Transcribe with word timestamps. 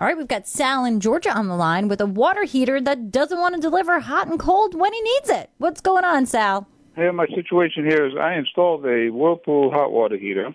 All 0.00 0.06
right, 0.06 0.16
we've 0.16 0.26
got 0.26 0.48
Sal 0.48 0.86
in 0.86 0.98
Georgia 0.98 1.30
on 1.30 1.48
the 1.48 1.54
line 1.54 1.86
with 1.86 2.00
a 2.00 2.06
water 2.06 2.44
heater 2.44 2.80
that 2.80 3.10
doesn't 3.10 3.38
want 3.38 3.54
to 3.54 3.60
deliver 3.60 4.00
hot 4.00 4.28
and 4.28 4.40
cold 4.40 4.74
when 4.74 4.94
he 4.94 5.00
needs 5.02 5.28
it. 5.28 5.50
What's 5.58 5.82
going 5.82 6.06
on, 6.06 6.24
Sal? 6.24 6.66
Hey, 6.96 7.10
my 7.10 7.26
situation 7.34 7.84
here 7.84 8.06
is 8.06 8.14
I 8.18 8.32
installed 8.36 8.86
a 8.86 9.10
Whirlpool 9.10 9.70
hot 9.70 9.92
water 9.92 10.16
heater. 10.16 10.54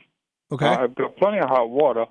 Okay. 0.52 0.66
Uh, 0.66 0.86
I've 0.86 0.96
got 0.96 1.16
plenty 1.18 1.38
of 1.38 1.48
hot 1.48 1.70
water, 1.70 2.06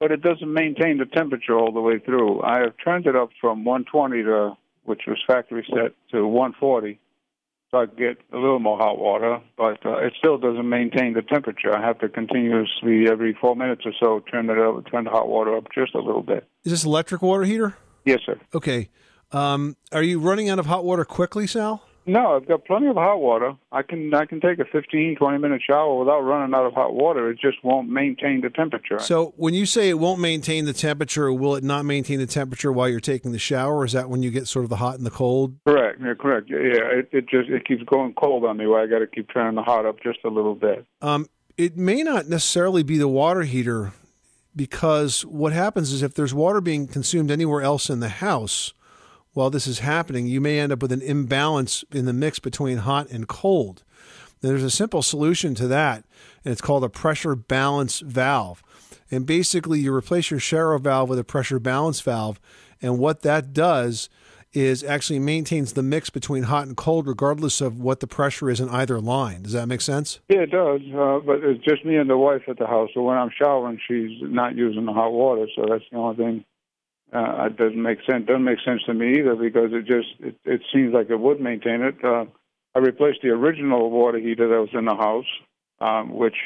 but 0.00 0.10
it 0.10 0.22
doesn't 0.22 0.50
maintain 0.50 0.96
the 0.96 1.04
temperature 1.04 1.54
all 1.58 1.70
the 1.70 1.82
way 1.82 1.98
through. 1.98 2.40
I 2.42 2.60
have 2.60 2.72
turned 2.82 3.06
it 3.06 3.14
up 3.14 3.28
from 3.38 3.64
120 3.64 4.22
to, 4.22 4.56
which 4.84 5.02
was 5.06 5.18
factory 5.26 5.66
set, 5.68 5.92
to 6.12 6.26
140, 6.26 6.98
so 7.70 7.78
I 7.78 7.86
get 7.86 8.18
a 8.32 8.36
little 8.36 8.58
more 8.58 8.78
hot 8.78 8.98
water, 8.98 9.40
but 9.56 9.84
uh, 9.84 9.98
it 9.98 10.14
still 10.18 10.38
doesn't 10.38 10.68
maintain 10.68 11.12
the 11.12 11.22
temperature. 11.22 11.74
I 11.76 11.84
have 11.84 11.98
to 12.00 12.08
continuously, 12.08 13.08
every 13.10 13.36
four 13.40 13.56
minutes 13.56 13.82
or 13.84 13.92
so, 14.02 14.20
turn 14.20 14.48
it 14.48 14.58
up, 14.58 14.90
turn 14.90 15.04
the 15.04 15.10
hot 15.10 15.28
water 15.28 15.56
up 15.56 15.66
just 15.74 15.94
a 15.94 15.98
little 15.98 16.22
bit. 16.22 16.48
Is 16.64 16.72
this 16.72 16.84
electric 16.84 17.22
water 17.22 17.44
heater? 17.44 17.76
Yes, 18.04 18.20
sir. 18.24 18.40
Okay. 18.54 18.88
Um, 19.32 19.76
are 19.92 20.02
you 20.02 20.20
running 20.20 20.48
out 20.48 20.58
of 20.58 20.66
hot 20.66 20.84
water 20.84 21.04
quickly, 21.04 21.46
Sal? 21.46 21.82
No, 22.08 22.34
I've 22.34 22.48
got 22.48 22.64
plenty 22.64 22.86
of 22.86 22.96
hot 22.96 23.20
water. 23.20 23.54
I 23.70 23.82
can 23.82 24.14
I 24.14 24.24
can 24.24 24.40
take 24.40 24.58
a 24.58 24.64
15, 24.64 25.16
20 25.16 25.38
minute 25.38 25.60
shower 25.64 25.98
without 25.98 26.20
running 26.20 26.54
out 26.54 26.64
of 26.64 26.72
hot 26.72 26.94
water. 26.94 27.30
It 27.30 27.38
just 27.38 27.62
won't 27.62 27.90
maintain 27.90 28.40
the 28.40 28.48
temperature. 28.48 28.98
So 28.98 29.34
when 29.36 29.52
you 29.52 29.66
say 29.66 29.90
it 29.90 29.98
won't 29.98 30.18
maintain 30.18 30.64
the 30.64 30.72
temperature, 30.72 31.30
will 31.30 31.54
it 31.54 31.62
not 31.62 31.84
maintain 31.84 32.18
the 32.18 32.26
temperature 32.26 32.72
while 32.72 32.88
you're 32.88 32.98
taking 32.98 33.32
the 33.32 33.38
shower? 33.38 33.76
Or 33.76 33.84
is 33.84 33.92
that 33.92 34.08
when 34.08 34.22
you 34.22 34.30
get 34.30 34.48
sort 34.48 34.64
of 34.64 34.70
the 34.70 34.76
hot 34.76 34.96
and 34.96 35.04
the 35.04 35.10
cold? 35.10 35.58
Correct. 35.66 36.00
Yeah, 36.00 36.14
correct. 36.18 36.48
Yeah, 36.48 36.56
it, 36.58 37.10
it 37.12 37.28
just 37.28 37.50
it 37.50 37.66
keeps 37.66 37.82
going 37.82 38.14
cold 38.14 38.44
on 38.46 38.56
me. 38.56 38.66
Where 38.66 38.80
I 38.80 38.86
got 38.86 39.00
to 39.00 39.06
keep 39.06 39.28
turning 39.30 39.56
the 39.56 39.62
hot 39.62 39.84
up 39.84 40.02
just 40.02 40.20
a 40.24 40.28
little 40.28 40.54
bit. 40.54 40.86
Um, 41.02 41.26
it 41.58 41.76
may 41.76 42.02
not 42.02 42.26
necessarily 42.26 42.82
be 42.82 42.96
the 42.96 43.08
water 43.08 43.42
heater 43.42 43.92
because 44.56 45.26
what 45.26 45.52
happens 45.52 45.92
is 45.92 46.02
if 46.02 46.14
there's 46.14 46.32
water 46.32 46.62
being 46.62 46.86
consumed 46.86 47.30
anywhere 47.30 47.60
else 47.60 47.90
in 47.90 48.00
the 48.00 48.08
house 48.08 48.72
while 49.32 49.50
this 49.50 49.66
is 49.66 49.80
happening, 49.80 50.26
you 50.26 50.40
may 50.40 50.58
end 50.58 50.72
up 50.72 50.82
with 50.82 50.92
an 50.92 51.02
imbalance 51.02 51.84
in 51.92 52.04
the 52.04 52.12
mix 52.12 52.38
between 52.38 52.78
hot 52.78 53.08
and 53.10 53.28
cold. 53.28 53.84
There's 54.40 54.62
a 54.62 54.70
simple 54.70 55.02
solution 55.02 55.54
to 55.56 55.66
that, 55.68 56.04
and 56.44 56.52
it's 56.52 56.60
called 56.60 56.84
a 56.84 56.88
pressure 56.88 57.34
balance 57.34 58.00
valve. 58.00 58.62
And 59.10 59.26
basically, 59.26 59.80
you 59.80 59.94
replace 59.94 60.30
your 60.30 60.40
shower 60.40 60.78
valve 60.78 61.08
with 61.08 61.18
a 61.18 61.24
pressure 61.24 61.58
balance 61.58 62.00
valve, 62.00 62.40
and 62.80 62.98
what 62.98 63.22
that 63.22 63.52
does 63.52 64.08
is 64.52 64.82
actually 64.82 65.18
maintains 65.18 65.74
the 65.74 65.82
mix 65.82 66.08
between 66.08 66.44
hot 66.44 66.66
and 66.66 66.76
cold, 66.76 67.06
regardless 67.06 67.60
of 67.60 67.80
what 67.80 68.00
the 68.00 68.06
pressure 68.06 68.48
is 68.48 68.60
in 68.60 68.68
either 68.70 68.98
line. 68.98 69.42
Does 69.42 69.52
that 69.52 69.66
make 69.66 69.80
sense? 69.80 70.20
Yeah, 70.28 70.40
it 70.40 70.50
does. 70.50 70.80
Uh, 70.94 71.20
but 71.24 71.44
it's 71.44 71.62
just 71.64 71.84
me 71.84 71.96
and 71.96 72.08
the 72.08 72.16
wife 72.16 72.42
at 72.48 72.58
the 72.58 72.66
house. 72.66 72.88
So 72.94 73.02
when 73.02 73.18
I'm 73.18 73.30
showering, 73.36 73.78
she's 73.86 74.18
not 74.22 74.56
using 74.56 74.86
the 74.86 74.92
hot 74.92 75.12
water. 75.12 75.46
So 75.54 75.66
that's 75.68 75.84
the 75.90 75.98
only 75.98 76.16
thing. 76.16 76.44
Uh, 77.12 77.46
it 77.46 77.56
doesn't 77.56 77.82
make 77.82 77.98
sense. 78.08 78.26
Doesn't 78.26 78.44
make 78.44 78.58
sense 78.64 78.82
to 78.86 78.94
me 78.94 79.18
either 79.18 79.34
because 79.34 79.70
it 79.72 79.86
just 79.86 80.08
it, 80.20 80.36
it 80.44 80.60
seems 80.72 80.92
like 80.92 81.08
it 81.08 81.18
would 81.18 81.40
maintain 81.40 81.82
it. 81.82 81.96
Uh, 82.04 82.26
I 82.74 82.80
replaced 82.80 83.20
the 83.22 83.30
original 83.30 83.90
water 83.90 84.18
heater 84.18 84.48
that 84.48 84.60
was 84.60 84.68
in 84.72 84.84
the 84.84 84.94
house, 84.94 85.24
um, 85.80 86.14
which 86.14 86.36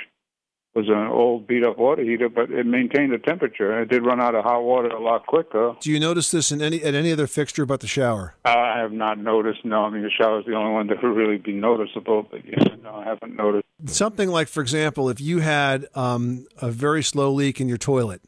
was 0.74 0.88
an 0.88 1.08
old 1.08 1.46
beat 1.46 1.64
up 1.64 1.76
water 1.76 2.02
heater, 2.02 2.28
but 2.28 2.50
it 2.50 2.64
maintained 2.64 3.12
the 3.12 3.18
temperature. 3.18 3.82
It 3.82 3.90
did 3.90 4.06
run 4.06 4.20
out 4.20 4.34
of 4.34 4.44
hot 4.44 4.62
water 4.62 4.88
a 4.88 5.02
lot 5.02 5.26
quicker. 5.26 5.76
Do 5.80 5.90
you 5.90 6.00
notice 6.00 6.30
this 6.30 6.50
in 6.50 6.62
any 6.62 6.82
at 6.82 6.94
any 6.94 7.12
other 7.12 7.26
fixture 7.26 7.66
but 7.66 7.80
the 7.80 7.86
shower? 7.86 8.34
I 8.44 8.78
have 8.78 8.92
not 8.92 9.18
noticed. 9.18 9.64
No, 9.64 9.84
I 9.84 9.90
mean 9.90 10.02
the 10.02 10.10
shower 10.10 10.40
is 10.40 10.46
the 10.46 10.54
only 10.54 10.72
one 10.72 10.86
that 10.86 11.02
would 11.02 11.14
really 11.14 11.38
be 11.38 11.52
noticeable. 11.52 12.26
But 12.30 12.46
yeah, 12.46 12.76
no, 12.82 12.94
I 12.94 13.04
haven't 13.04 13.36
noticed. 13.36 13.66
Something 13.86 14.28
like, 14.28 14.48
for 14.48 14.62
example, 14.62 15.08
if 15.10 15.20
you 15.20 15.40
had 15.40 15.86
um, 15.94 16.46
a 16.60 16.70
very 16.70 17.02
slow 17.02 17.32
leak 17.32 17.60
in 17.60 17.68
your 17.68 17.78
toilet 17.78 18.22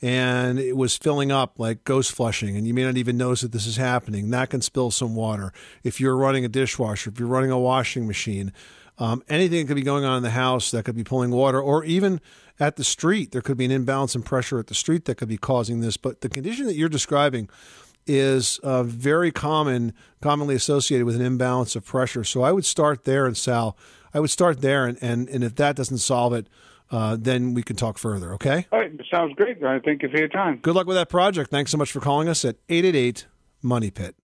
and 0.00 0.58
it 0.58 0.76
was 0.76 0.96
filling 0.96 1.32
up 1.32 1.58
like 1.58 1.84
ghost 1.84 2.12
flushing, 2.12 2.56
and 2.56 2.66
you 2.66 2.74
may 2.74 2.84
not 2.84 2.96
even 2.96 3.16
notice 3.16 3.40
that 3.40 3.52
this 3.52 3.66
is 3.66 3.76
happening, 3.76 4.30
that 4.30 4.50
can 4.50 4.60
spill 4.60 4.90
some 4.90 5.14
water. 5.14 5.52
If 5.82 6.00
you're 6.00 6.16
running 6.16 6.44
a 6.44 6.48
dishwasher, 6.48 7.10
if 7.10 7.18
you're 7.18 7.28
running 7.28 7.50
a 7.50 7.58
washing 7.58 8.06
machine, 8.06 8.52
um, 8.98 9.22
anything 9.28 9.60
that 9.60 9.66
could 9.68 9.76
be 9.76 9.82
going 9.82 10.04
on 10.04 10.16
in 10.16 10.22
the 10.22 10.30
house 10.30 10.70
that 10.70 10.84
could 10.84 10.96
be 10.96 11.04
pulling 11.04 11.30
water, 11.30 11.60
or 11.60 11.84
even 11.84 12.20
at 12.60 12.76
the 12.76 12.84
street, 12.84 13.32
there 13.32 13.40
could 13.40 13.56
be 13.56 13.64
an 13.64 13.70
imbalance 13.70 14.14
in 14.14 14.22
pressure 14.22 14.58
at 14.58 14.66
the 14.66 14.74
street 14.74 15.04
that 15.04 15.16
could 15.16 15.28
be 15.28 15.38
causing 15.38 15.80
this. 15.80 15.96
But 15.96 16.20
the 16.20 16.28
condition 16.28 16.66
that 16.66 16.74
you're 16.74 16.88
describing 16.88 17.48
is 18.06 18.58
uh, 18.62 18.82
very 18.82 19.30
common, 19.30 19.92
commonly 20.20 20.54
associated 20.54 21.04
with 21.04 21.14
an 21.14 21.22
imbalance 21.22 21.76
of 21.76 21.84
pressure. 21.84 22.24
So 22.24 22.42
I 22.42 22.52
would 22.52 22.64
start 22.64 23.04
there, 23.04 23.26
and 23.26 23.36
Sal, 23.36 23.76
I 24.12 24.20
would 24.20 24.30
start 24.30 24.60
there, 24.60 24.86
and, 24.86 24.98
and, 25.00 25.28
and 25.28 25.44
if 25.44 25.54
that 25.56 25.76
doesn't 25.76 25.98
solve 25.98 26.32
it, 26.32 26.48
uh, 26.90 27.16
then 27.18 27.54
we 27.54 27.62
can 27.62 27.76
talk 27.76 27.98
further, 27.98 28.32
okay? 28.34 28.66
All 28.72 28.78
right, 28.78 28.92
sounds 29.10 29.34
great. 29.34 29.62
I 29.62 29.78
thank 29.80 30.02
you 30.02 30.08
for 30.08 30.18
your 30.18 30.28
time. 30.28 30.58
Good 30.62 30.74
luck 30.74 30.86
with 30.86 30.96
that 30.96 31.08
project. 31.08 31.50
Thanks 31.50 31.70
so 31.70 31.78
much 31.78 31.92
for 31.92 32.00
calling 32.00 32.28
us 32.28 32.44
at 32.44 32.56
888 32.68 33.26
Money 33.62 33.90
Pit. 33.90 34.14